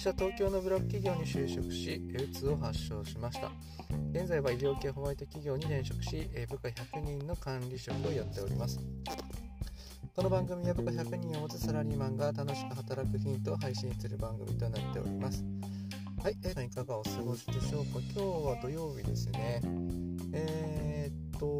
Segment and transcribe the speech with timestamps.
[0.00, 3.50] 私は東京のブラック企業に就職し L2 を発症しました。
[4.14, 8.80] 現在は医療系ホワイト企業に転職し部下100人の管理職をやっております。
[10.16, 15.44] この番組は部下100人を持つサラリーマンが楽しく働くヒントを配信する番組となっております。
[16.24, 18.00] はい、えー、いかがお過ごしでしょうか？
[18.00, 19.60] 今日は土曜日ですね。
[20.32, 21.58] えー、っと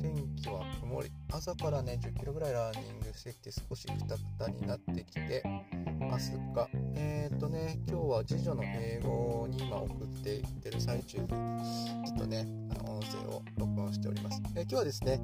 [0.00, 1.10] 天気は曇り。
[1.30, 5.42] 朝からね10キロぐらいランニングしてきて少しクタクタになってきて
[6.00, 12.46] ますがえっー、とね今日は次女の英語に今送っていってる最中でちょっとね
[12.78, 15.20] あの音声を録音しております、えー、今日はですね、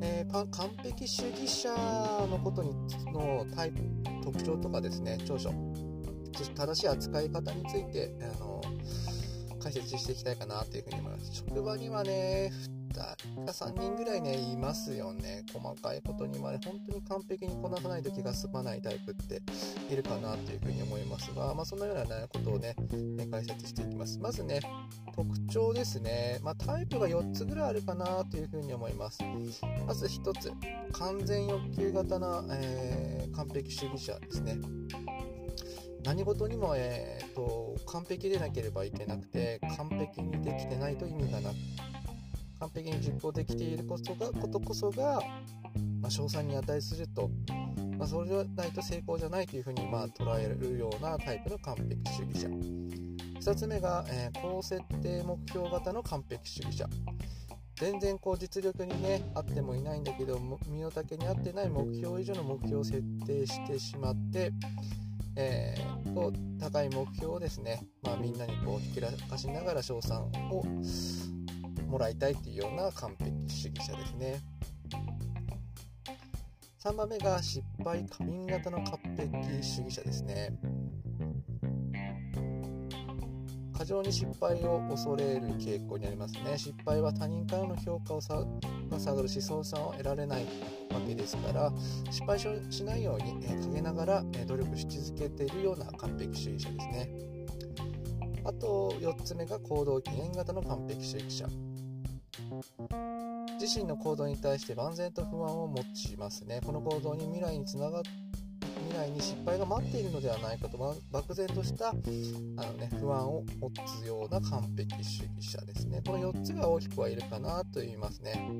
[0.00, 2.72] えー、完璧主義者のことに
[3.12, 3.82] のタイプ
[4.24, 5.52] 特徴とかですね長所
[6.54, 8.60] 正しい扱い方についてあの
[9.60, 11.34] 解説していきたいかなというふうに思います。
[11.34, 12.52] 職場にはね、
[12.96, 15.44] 2人か3人ぐらいね、いますよね。
[15.52, 19.42] 細かいことにまで本当に完璧にこなさないと気が済まないタイプって
[19.90, 22.74] いるかなというふうに思いますが、まあ、そんなような、ね、ことをね、
[23.30, 24.18] 解説していきます。
[24.18, 24.60] まずね、
[25.14, 26.38] 特徴ですね。
[26.42, 29.18] まあ、タイプが4つぐらいあるかなというふうに思います。
[29.86, 30.52] まず1つ、
[30.92, 34.58] 完全欲求型な、えー、完璧主義者ですね。
[36.06, 41.56] 何事にも、えーと、完璧でなければいけなくて完璧にできてないと意味がなく
[42.60, 45.20] 完璧に実行できていることがことこそが、
[46.00, 47.30] まあ、賞賛に値すると、
[47.98, 52.48] まあ、それでないと成功じゃないというふうに、まあ、捉えるようなタイプの完璧主義者。
[53.40, 56.88] 2つ目が、えー、高設定目標型の完璧主義者。
[57.76, 64.50] 全然こう実力にねあってもいないんだけど身の丈に合ってない目標以上の目標を設定してしまって
[65.36, 70.64] えー、と高い目標をですね、まあ、みんなにこうひきらかしながら賞賛を
[71.86, 74.40] もらいたいっていうような完璧主義者ですね。
[76.82, 79.30] 3番目が失敗過敏型の完璧
[79.62, 80.56] 主義者ですね。
[83.76, 86.56] 過剰に失敗を恐れる傾向にありますね。
[86.56, 88.42] 失敗は他人からの評価をさ
[88.90, 90.44] が下がるし賞賛を得られない
[90.90, 91.70] わけですから
[92.10, 97.10] 失敗しないように、え陰ながら、え努力し続けているような完璧主義者ですね。
[98.44, 101.65] あと4つ目が行動記念型の完璧主義者。
[103.60, 106.60] 自身の行動に対して万全と不安を持ちますね。
[106.64, 108.02] この行動に未来につながっ
[108.86, 112.00] 未来に失敗が待っているのではないかと漠然としたあの、
[112.74, 116.02] ね、不安を持つような完璧主義者ですね。
[116.06, 118.50] この4つが大きくはいるかなと言いますね。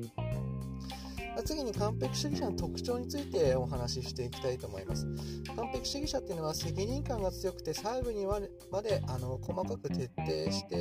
[1.45, 5.05] 次に完璧主義者の特徴についてお話ししていきたいと思います。
[5.55, 8.39] 完璧主義者っていうのは責任感が強くて細部にま
[8.81, 10.75] であの細かく徹底して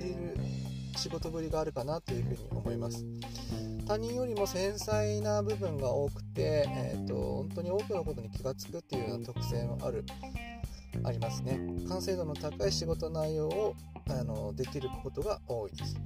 [0.00, 0.36] いる
[0.96, 3.04] 仕事ぶりがあるかなというふうに思います。
[3.86, 10.04] 他人よりも繊細な部分が多くて、えーと、本当に多くのことに気が付くっていうような特性もある
[11.04, 11.58] ありますね。
[11.88, 13.74] 完成度の高い仕事内容を
[14.08, 15.96] あのできることが多いです。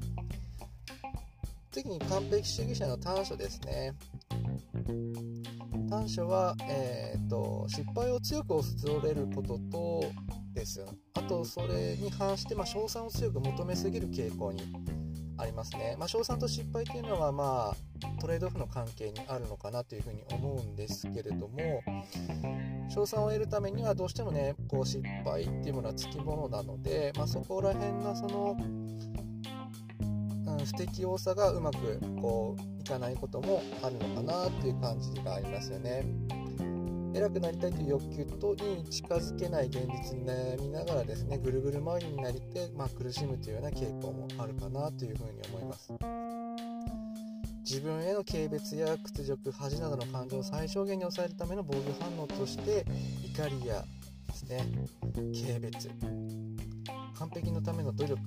[1.70, 3.94] 次に完璧主義者の短所ですね。
[5.88, 10.04] 短所は、えーと、失敗を強く恐れることと
[10.62, 14.62] ですよあとそれに反して、まあ、賞賛を強く求めすぎる傾向に
[15.38, 15.96] ありますね。
[15.98, 21.82] まあ、賞賛と失敗というのは、まあ、トレードオフの関係にあるのかなというふうに思うんですけれども、
[22.88, 28.62] 賞賛を得るためにはどうしてもね、こう失敗っていうものはつきものなので、まあ、そこら辺のその、う
[30.54, 36.04] ん、不適応さがうまくこういかないこともあるのかなっていう感じがありますよね。
[37.14, 45.92] 偉くなりたいという欲求とに近づけない現実に悩みながらですねぐるぐる回りになりて、まあ、苦しむというような傾向もあるかなというふうに思います。
[47.64, 52.84] 自分への軽蔑や屈辱恥などの感情を最小限に抑えるための防御反応として
[53.24, 53.84] 怒りや
[54.26, 54.66] ですね
[55.00, 55.22] 軽
[55.60, 55.90] 蔑。
[57.18, 58.20] 完璧のための努力。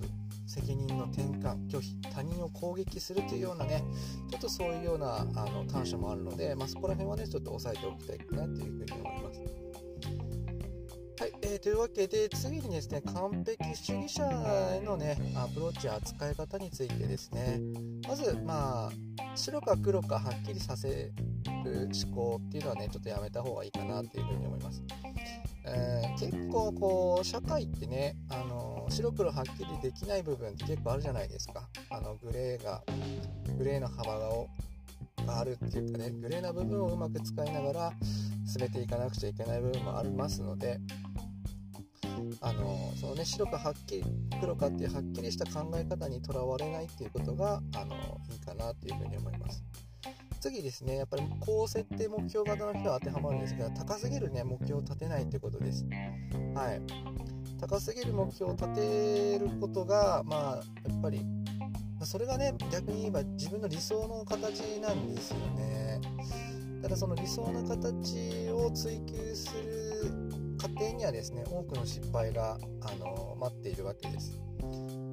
[0.46, 3.84] 責任の転換拒否他人を攻撃するというようなね
[4.30, 9.66] ちょっとそういうようなあの短所もあるので、まあ、そこら辺はねちょっと押さえておきたいかなというふうに思います。
[11.18, 14.26] はい、えー、というわけで次にですね完璧主義者
[14.76, 17.62] へのねアプローチや扱い方についてですね
[18.06, 18.92] まずまあ
[19.34, 20.90] 白か黒かはっきりさせ
[21.64, 24.84] る思考っていうのはねちょっとやめた方がいいかなというふうに思います。
[25.68, 32.84] えー、結構こう社会ってねあの白黒はっきりできない部分って結構あるじゃないですかあのグレーが
[33.58, 34.20] グレーの幅
[35.26, 37.94] があるっていうかねグレーな部分をうまく使いながら
[38.46, 40.80] 進めていかなくちゃいけない部分もありますので
[42.42, 44.04] あのそのね白かはっきり
[44.40, 47.96] 黒かっていうはっきりした考え方にとらわれないっていうことがあの
[48.32, 49.64] いいかなというふうに思います。
[50.50, 55.86] 次ですね、やっぱり高設定目標型の人は当てはまるんですが、高すぎるね、目標を立てないということです。
[56.54, 56.82] はい。
[57.60, 60.56] 高すぎる目標を立てることがまあ
[60.88, 61.22] やっぱり
[62.04, 66.02] それがね逆に言えば自分の理想の形なんですよね
[66.82, 70.12] ただその理想の形を追求する
[70.58, 74.38] 過程にはですね多くの失敗があの待っているわけです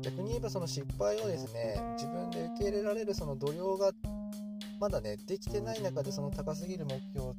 [0.02, 3.93] 逆に言えばその失敗をですね自分で受け入れられるその度量が
[4.82, 7.37] まだねできてない中でその高すぎる目標を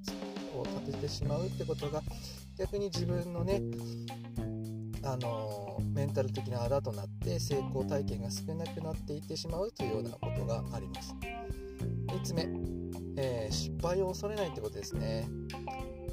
[0.63, 2.01] 立ててしまうってことが
[2.57, 3.61] 逆に自分のね
[5.03, 11.13] あのメンタル的なあだとなって成功体験が少なくなっていってしまうというようなことがあります。
[12.07, 12.47] 3つ目、
[13.17, 15.27] えー、失敗を恐れないってことですね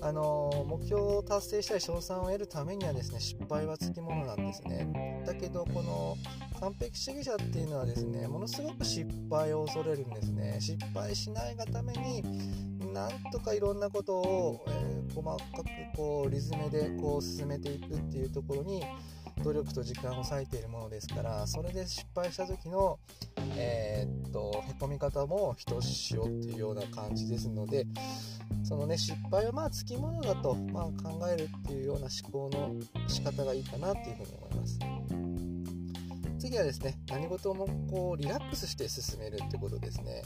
[0.02, 5.22] あの目標を達成したり賞賛を得るためにはですね失敗はつきものなんですね。
[5.26, 6.16] だけどこの
[6.58, 10.56] 完璧主義者っていうのはですねものすごく失敗を恐れるんですね。
[10.60, 12.22] 失敗しないがために
[12.92, 15.64] なんとかいろんなことを、えー、細かく
[15.96, 18.82] こうリズムでこう進めていくっていうところに
[19.42, 22.98] 努力と時間を割いているものですからそれで失敗した時の
[23.56, 27.86] えー、っとへこみ方もひとしおっていうような感じですので
[28.62, 32.74] そのね失敗はまあつきものだと、まあ、考えるっていうような思考の
[33.08, 34.78] 仕方がいいかなっていうふうに思います。
[36.40, 40.22] 次はですね何事もこうリラックスして進めるってことですね。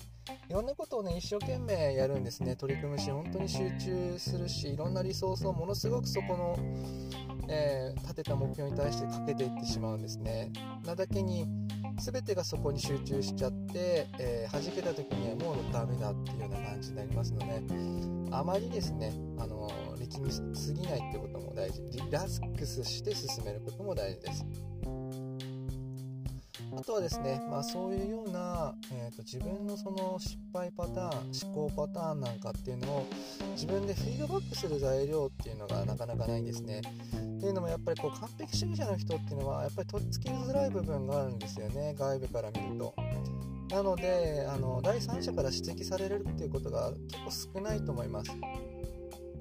[0.48, 2.54] いろんなことをね一生懸命やるんですね。
[2.54, 6.56] 取り組むし本当に集中するしいろんなリソースをものすごくそこの、
[7.48, 10.52] えー、立てた目標に対してかけていってしまうんですね。
[10.86, 11.46] なだけに
[11.98, 17.62] 全てがそこに集中しちゃって、えー、弾けた時にはもうダメだっていうような感じになりますので
[18.30, 24.44] あまりですね、あの力みすぎないってことも大事リラックスして進めることも大事です
[26.76, 33.06] あとはですね、まあ、そういうような、えーと、自分のその失敗パターン思考パターンなんかっていうのを
[33.52, 36.82] 自分でフィードバックする材料っていうのがなかなかないんですね。
[37.44, 42.94] っていうのもやっぱりこう完璧主義者の人っていうのはやっぱりとっつきづらい部分があるんですよね外部から見ると。
[43.68, 46.90] なのであの第三者から指摘されるっていうことが
[47.26, 48.30] 結構少ないと思います。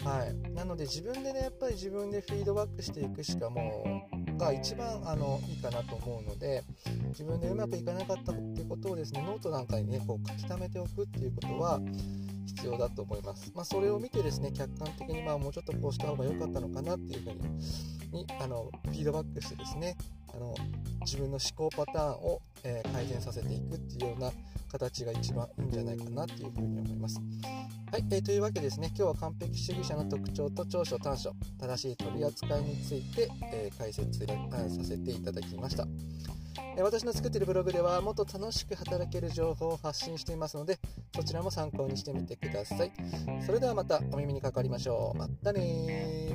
[0.04, 6.62] はい、なので自分でねやっぱり自分でフィードバックしていくしかもうが一番あのいいかなと思うので
[7.10, 11.80] 自分でうまくいかなかったっていうことをですねノートなんかにねこう書き溜めておくっていうことは
[12.46, 13.52] 必要だと思います。
[13.56, 17.40] まあ、それを見てですね客観的にまあもうちょっとこうした方が良かったのかなっていうふうに
[18.12, 19.96] にあのフィードバックしてですね
[20.34, 20.54] あの
[21.02, 24.32] 自分の思考パターンを、えー、改善させていくっていうような
[24.72, 27.22] 形が一番いいんじゃないかなっていうふうに思います。
[27.92, 35.86] はい、えー、というわけですね今日は完璧主義者の特徴と長所短所正しい取り扱いについて、えー、解説させていただきました。
[36.78, 40.80] 私の作っているブログではもっと楽しく働ける情報を発信していますので
[41.16, 42.92] そちらも参考にしてみてください。
[43.46, 45.18] それではまたお耳にかかりましょう。
[45.18, 46.34] またね